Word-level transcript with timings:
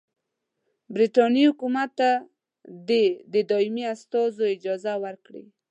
برټانیې 0.93 1.45
حکومت 1.51 1.89
ته 1.99 2.09
دي 2.87 3.05
د 3.33 3.35
دایمي 3.49 3.83
استازو 3.95 4.43
اجازه 4.55 4.93
ورکړي. 5.05 5.43